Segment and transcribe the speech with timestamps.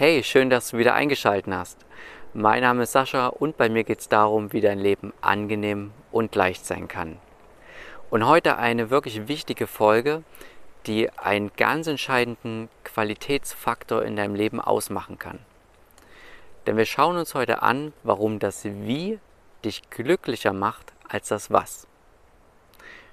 [0.00, 1.84] Hey, schön, dass du wieder eingeschaltet hast.
[2.32, 6.34] Mein Name ist Sascha und bei mir geht es darum, wie dein Leben angenehm und
[6.34, 7.18] leicht sein kann.
[8.08, 10.22] Und heute eine wirklich wichtige Folge,
[10.86, 15.38] die einen ganz entscheidenden Qualitätsfaktor in deinem Leben ausmachen kann.
[16.66, 19.18] Denn wir schauen uns heute an, warum das Wie
[19.66, 21.86] dich glücklicher macht als das Was.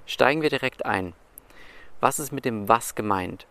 [0.06, 1.12] Steigen wir direkt ein.
[2.00, 3.46] Was ist mit dem Was gemeint?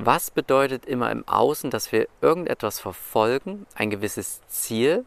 [0.00, 5.04] Was bedeutet immer im Außen, dass wir irgendetwas verfolgen, ein gewisses Ziel?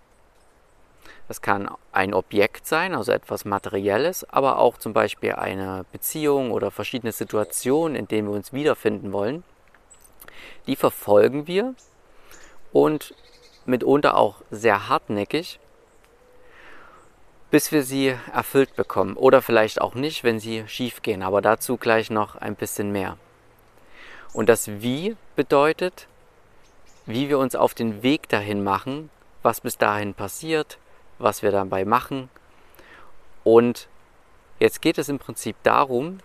[1.30, 6.72] Das kann ein Objekt sein, also etwas Materielles, aber auch zum Beispiel eine Beziehung oder
[6.72, 9.46] verschiedene Situationen, in denen wir uns wiederfinden wollen.
[10.68, 11.74] Die verfolgen wir
[12.74, 13.16] und
[13.66, 15.62] mitunter auch sehr hartnäckig,
[17.50, 19.16] bis wir sie erfüllt bekommen.
[19.16, 23.18] Oder vielleicht auch nicht, wenn sie schief gehen, aber dazu gleich noch ein bisschen mehr.
[24.34, 26.08] Und das Wie bedeutet,
[27.06, 29.10] wie wir uns auf den Weg dahin machen,
[29.42, 30.78] was bis dahin passiert,
[31.20, 32.30] was wir dabei machen.
[33.44, 33.88] Und
[34.60, 36.20] jetzt geht es im Prinzip darum,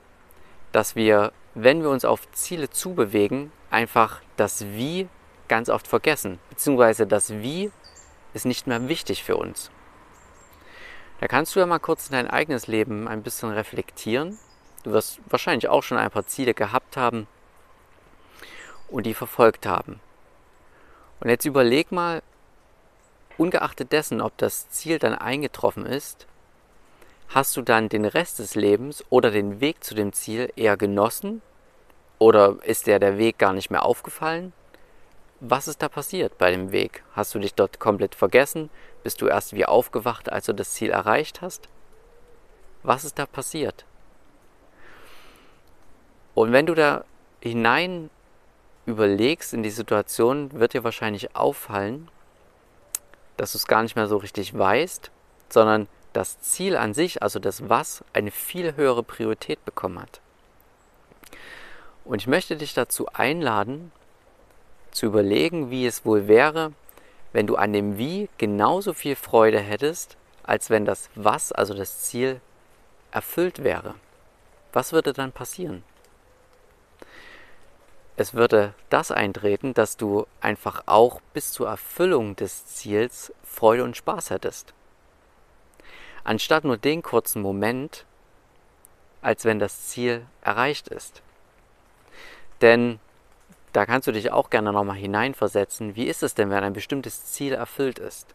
[0.73, 5.09] dass wir, wenn wir uns auf Ziele zubewegen, einfach das Wie
[5.49, 7.73] ganz oft vergessen, beziehungsweise das Wie
[8.35, 9.71] ist nicht mehr wichtig für uns.
[11.21, 14.39] Da kannst du ja mal kurz in dein eigenes Leben ein bisschen reflektieren.
[14.83, 17.27] Du wirst wahrscheinlich auch schon ein paar Ziele gehabt haben,
[18.89, 20.01] und die verfolgt haben.
[21.21, 22.23] Und jetzt überleg mal,
[23.39, 26.27] ungeachtet dessen, ob das Ziel dann eingetroffen ist,
[27.29, 31.43] hast du dann den Rest des Lebens oder den Weg zu dem Ziel eher genossen?
[32.19, 34.53] Oder ist dir der Weg gar nicht mehr aufgefallen?
[35.41, 37.05] Was ist da passiert bei dem Weg?
[37.13, 38.71] Hast du dich dort komplett vergessen?
[39.03, 41.69] Bist du erst wie aufgewacht, als du das Ziel erreicht hast?
[42.83, 43.85] Was ist da passiert?
[46.35, 47.05] Und wenn du da
[47.43, 48.09] hinein
[48.87, 52.09] überlegst in die Situation, wird dir wahrscheinlich auffallen,
[53.37, 55.11] dass du es gar nicht mehr so richtig weißt,
[55.51, 60.21] sondern das Ziel an sich, also das Was, eine viel höhere Priorität bekommen hat.
[62.05, 63.93] Und ich möchte dich dazu einladen,
[64.93, 66.73] zu überlegen, wie es wohl wäre,
[67.33, 72.05] wenn du an dem Wie genauso viel Freude hättest, als wenn das Was, also das
[72.05, 72.41] Ziel,
[73.11, 73.95] erfüllt wäre.
[74.73, 75.83] Was würde dann passieren?
[78.17, 83.97] Es würde das eintreten, dass du einfach auch bis zur Erfüllung des Ziels Freude und
[83.97, 84.73] Spaß hättest.
[86.25, 88.07] Anstatt nur den kurzen Moment,
[89.21, 91.23] als wenn das Ziel erreicht ist.
[92.63, 92.99] Denn
[93.75, 97.27] da kannst du dich auch gerne nochmal hineinversetzen, wie ist es denn, wenn ein bestimmtes
[97.27, 98.35] Ziel erfüllt ist?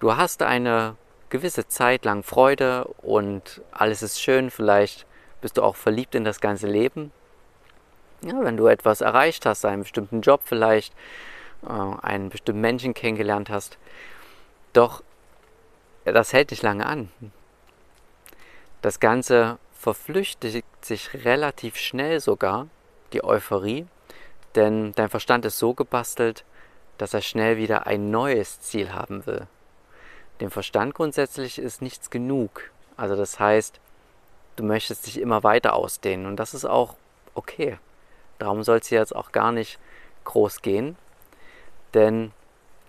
[0.00, 0.96] Du hast eine
[1.30, 5.06] gewisse Zeit lang Freude und alles ist schön, vielleicht
[5.40, 7.10] bist du auch verliebt in das ganze Leben
[8.22, 10.94] ja, wenn du etwas erreicht hast, einen bestimmten Job vielleicht,
[11.62, 13.78] äh, einen bestimmten Menschen kennengelernt hast.
[14.72, 15.02] Doch
[16.04, 17.10] das hält nicht lange an.
[18.82, 22.68] Das Ganze verflüchtigt sich relativ schnell sogar,
[23.12, 23.86] die Euphorie,
[24.54, 26.44] denn dein Verstand ist so gebastelt,
[26.98, 29.46] dass er schnell wieder ein neues Ziel haben will.
[30.40, 32.70] Dem Verstand grundsätzlich ist nichts genug.
[32.96, 33.80] Also das heißt,
[34.56, 36.96] du möchtest dich immer weiter ausdehnen und das ist auch
[37.34, 37.78] okay.
[38.38, 39.78] Darum soll es jetzt auch gar nicht
[40.24, 40.96] groß gehen,
[41.94, 42.32] denn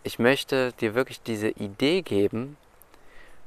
[0.03, 2.57] ich möchte dir wirklich diese Idee geben,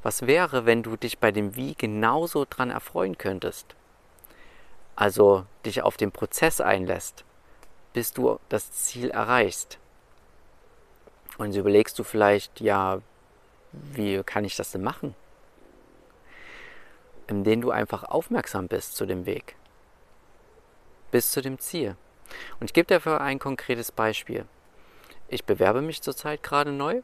[0.03, 3.75] was wäre, wenn du dich bei dem Wie genauso dran erfreuen könntest?
[4.97, 7.25] Also dich auf den Prozess einlässt,
[7.93, 9.79] bis du das Ziel erreichst.
[11.37, 13.01] Und so überlegst du vielleicht, ja,
[13.73, 15.15] wie kann ich das denn machen?
[17.27, 19.57] Indem du einfach aufmerksam bist zu dem Weg
[21.11, 21.97] bis zu dem Ziel.
[22.61, 24.45] Und ich gebe dafür ein konkretes Beispiel.
[25.29, 27.03] Ich bewerbe mich zurzeit gerade neu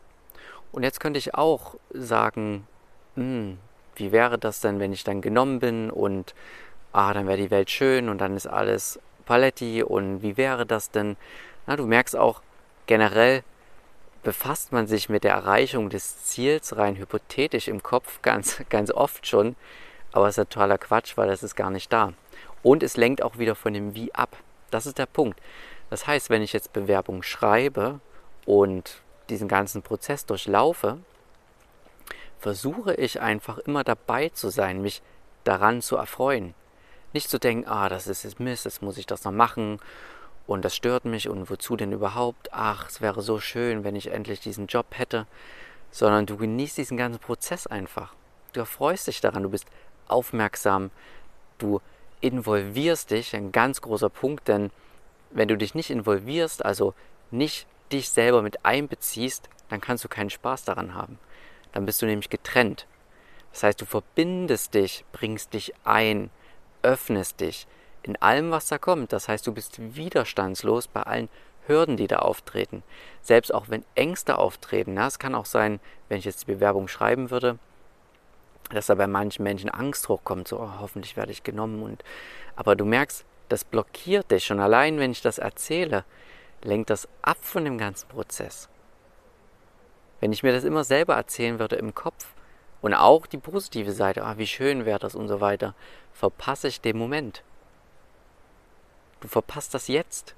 [0.73, 2.67] und jetzt könnte ich auch sagen,
[3.15, 3.59] hm,
[3.95, 6.35] wie wäre das denn, wenn ich dann genommen bin und
[6.93, 10.91] ah, dann wäre die Welt schön und dann ist alles Paletti und wie wäre das
[10.91, 11.17] denn?
[11.67, 12.43] Na, du merkst auch,
[12.87, 13.43] generell
[14.23, 19.27] befasst man sich mit der Erreichung des Ziels rein hypothetisch im Kopf ganz, ganz oft
[19.27, 19.57] schon,
[20.13, 22.13] aber es ist totaler Quatsch, weil das ist gar nicht da.
[22.63, 24.37] Und es lenkt auch wieder von dem Wie ab.
[24.71, 25.41] Das ist der Punkt.
[25.91, 28.01] Das heißt, wenn ich jetzt Bewerbung schreibe
[28.45, 30.99] und diesen ganzen Prozess durchlaufe,
[32.39, 35.03] versuche ich einfach immer dabei zu sein, mich
[35.45, 36.55] daran zu erfreuen.
[37.13, 39.79] Nicht zu denken, ah, das ist jetzt Mist, jetzt muss ich das noch machen
[40.47, 42.49] und das stört mich und wozu denn überhaupt?
[42.53, 45.27] Ach, es wäre so schön, wenn ich endlich diesen Job hätte,
[45.91, 48.15] sondern du genießt diesen ganzen Prozess einfach.
[48.53, 49.67] Du erfreust dich daran, du bist
[50.09, 50.91] aufmerksam,
[51.59, 51.81] du
[52.27, 54.71] involvierst dich, ein ganz großer Punkt, denn
[55.31, 56.95] wenn du dich nicht involvierst, also
[57.31, 61.19] nicht dich selber mit einbeziehst, dann kannst du keinen Spaß daran haben.
[61.73, 62.87] Dann bist du nämlich getrennt.
[63.53, 66.31] Das heißt, du verbindest dich, bringst dich ein,
[66.83, 67.67] öffnest dich
[68.03, 69.13] in allem, was da kommt.
[69.13, 71.29] Das heißt, du bist widerstandslos bei allen
[71.67, 72.83] Hürden, die da auftreten.
[73.23, 74.97] Selbst auch wenn Ängste auftreten.
[74.99, 77.59] Es kann auch sein, wenn ich jetzt die Bewerbung schreiben würde,
[78.71, 81.83] dass da bei manchen Menschen Angst hochkommt, so oh, hoffentlich werde ich genommen.
[81.83, 82.03] Und,
[82.57, 84.45] aber du merkst, das blockiert dich.
[84.45, 86.05] Schon allein, wenn ich das erzähle,
[86.63, 88.69] lenkt das ab von dem ganzen Prozess.
[90.21, 92.27] Wenn ich mir das immer selber erzählen würde im Kopf
[92.81, 95.75] und auch die positive Seite, ah, wie schön wäre das und so weiter,
[96.13, 97.43] verpasse ich den Moment.
[99.21, 100.35] Du verpasst das jetzt,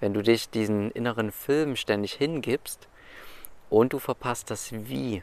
[0.00, 2.88] wenn du dich diesen inneren Film ständig hingibst
[3.68, 5.22] und du verpasst das Wie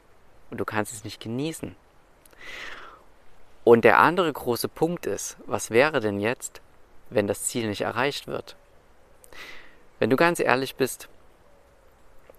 [0.50, 1.76] und du kannst es nicht genießen.
[3.64, 6.62] Und der andere große Punkt ist, was wäre denn jetzt,
[7.10, 8.56] wenn das Ziel nicht erreicht wird?
[10.00, 11.10] Wenn du ganz ehrlich bist,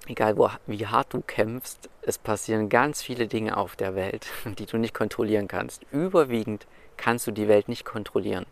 [0.06, 4.27] egal wo, wie hart du kämpfst, es passieren ganz viele Dinge auf der Welt,
[4.59, 5.83] die du nicht kontrollieren kannst.
[5.93, 6.67] Überwiegend
[6.97, 8.47] kannst du die Welt nicht kontrollieren.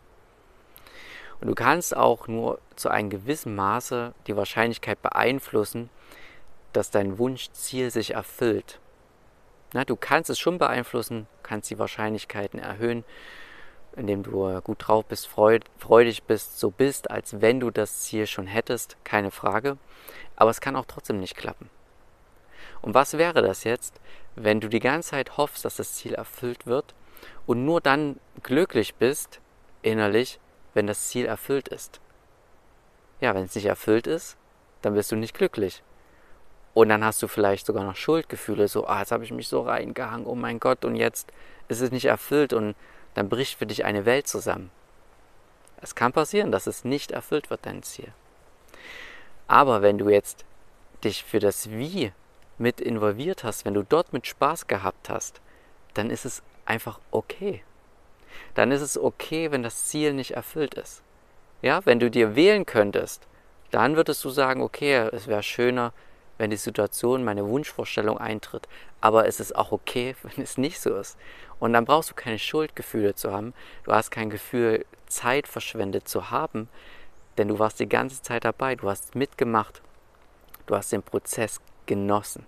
[1.39, 5.89] Und du kannst auch nur zu einem gewissen Maße die Wahrscheinlichkeit beeinflussen,
[6.73, 8.79] dass dein Wunschziel sich erfüllt.
[9.77, 13.03] Na, du kannst es schon beeinflussen, kannst die Wahrscheinlichkeiten erhöhen,
[13.95, 18.25] indem du äh, gut drauf bist, freudig bist, so bist, als wenn du das Ziel
[18.25, 19.77] schon hättest, keine Frage.
[20.35, 21.69] Aber es kann auch trotzdem nicht klappen.
[22.81, 24.01] Und was wäre das jetzt,
[24.35, 26.95] wenn du die ganze Zeit hoffst, dass das Ziel erfüllt wird
[27.45, 29.41] und nur dann glücklich bist,
[29.83, 30.39] innerlich,
[30.73, 32.01] wenn das Ziel erfüllt ist?
[33.21, 34.37] Ja, wenn es nicht erfüllt ist,
[34.81, 35.83] dann bist du nicht glücklich.
[36.77, 39.61] Und dann hast du vielleicht sogar noch Schuldgefühle, so, ah, jetzt habe ich mich so
[39.61, 41.31] reingehangen, oh mein Gott, und jetzt
[41.69, 42.75] ist es nicht erfüllt und
[43.15, 44.69] dann bricht für dich eine Welt zusammen.
[45.81, 48.13] Es kann passieren, dass es nicht erfüllt wird, dein Ziel.
[49.47, 50.45] Aber wenn du jetzt
[51.03, 52.11] dich für das Wie
[52.59, 55.41] mit involviert hast, wenn du dort mit Spaß gehabt hast,
[55.95, 57.63] dann ist es einfach okay.
[58.53, 61.01] Dann ist es okay, wenn das Ziel nicht erfüllt ist.
[61.63, 63.27] Ja, wenn du dir wählen könntest,
[63.71, 65.91] dann würdest du sagen, okay, es wäre schöner,
[66.37, 68.67] wenn die Situation, meine Wunschvorstellung eintritt.
[69.01, 71.17] Aber es ist auch okay, wenn es nicht so ist.
[71.59, 73.53] Und dann brauchst du keine Schuldgefühle zu haben.
[73.83, 76.69] Du hast kein Gefühl, Zeit verschwendet zu haben,
[77.37, 78.75] denn du warst die ganze Zeit dabei.
[78.75, 79.81] Du hast mitgemacht.
[80.65, 82.45] Du hast den Prozess genossen.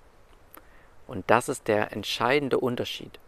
[1.07, 3.19] Und das ist der entscheidende Unterschied.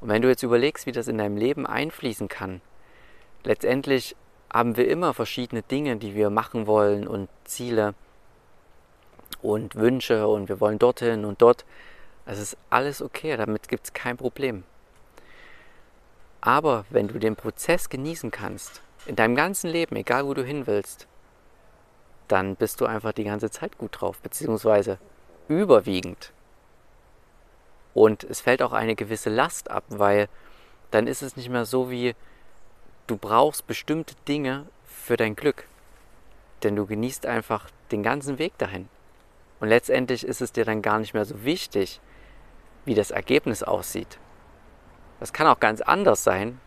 [0.00, 2.60] Und wenn du jetzt überlegst, wie das in deinem Leben einfließen kann,
[3.44, 4.16] letztendlich
[4.52, 7.94] haben wir immer verschiedene Dinge, die wir machen wollen und Ziele
[9.42, 11.64] und Wünsche und wir wollen dorthin und dort.
[12.24, 14.64] Es ist alles okay, damit gibt es kein Problem.
[16.40, 20.66] Aber wenn du den Prozess genießen kannst, in deinem ganzen Leben, egal wo du hin
[20.66, 21.06] willst,
[22.28, 24.98] dann bist du einfach die ganze Zeit gut drauf, beziehungsweise
[25.48, 26.32] überwiegend.
[27.94, 30.28] Und es fällt auch eine gewisse Last ab, weil
[30.90, 32.14] dann ist es nicht mehr so wie,
[33.06, 35.66] du brauchst bestimmte Dinge für dein Glück.
[36.62, 38.88] Denn du genießt einfach den ganzen Weg dahin.
[39.62, 42.00] Und letztendlich ist es dir dann gar nicht mehr so wichtig,
[42.84, 44.18] wie das Ergebnis aussieht.
[45.20, 46.60] Das kann auch ganz anders sein,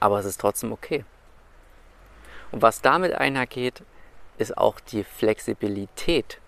[0.00, 1.04] aber es ist trotzdem okay.
[2.52, 3.82] Und was damit einhergeht,
[4.38, 6.40] ist auch die Flexibilität.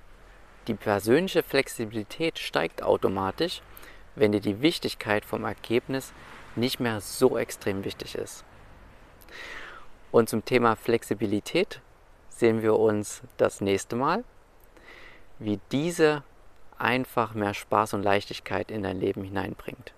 [0.69, 3.61] Die persönliche Flexibilität steigt automatisch,
[4.14, 6.14] wenn dir die Wichtigkeit vom Ergebnis
[6.57, 8.43] nicht mehr so extrem wichtig ist.
[10.11, 11.83] Und zum Thema Flexibilität
[12.31, 14.25] sehen wir uns das nächste Mal
[15.44, 16.22] wie diese
[16.78, 19.92] einfach mehr Spaß und Leichtigkeit in dein Leben hineinbringt.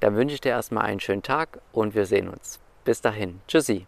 [0.00, 2.60] Dann wünsche ich dir erstmal einen schönen Tag und wir sehen uns.
[2.84, 3.40] Bis dahin.
[3.48, 3.86] Tschüssi.